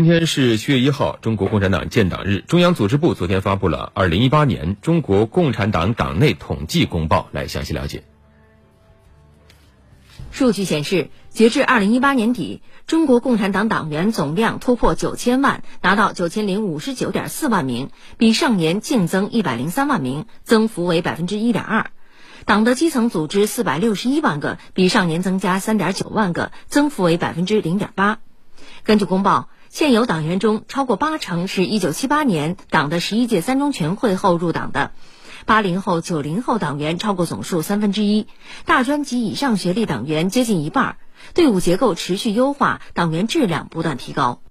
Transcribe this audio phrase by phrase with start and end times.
[0.00, 2.42] 今天是七月一号，中国共产党建党日。
[2.48, 8.02] 中央组织部昨天发布了二零一八年中国共产党党内统计公报，来详细了解。
[10.30, 21.90] 数据显示，截至二零一八年底，中国共产党党员总量突破九千万，达到九千零五十九点四万名，比上年净增一百零三万名，增幅为百分之一点二。
[22.46, 28.20] 党的基层组织四百六十一万个，比上年增加三点九万个，增幅为百分之零点八。
[28.82, 29.50] 根据公报。
[29.70, 34.90] 现有党员中，超过八成是一九七八年党的十一届三中全会后入党的，
[35.46, 38.26] 八零后、九零后党员超过总数三分之一，
[38.64, 40.96] 大专及以上学历党员接近一半，
[41.34, 44.42] 队伍结构持续优化，党员质量不断提高。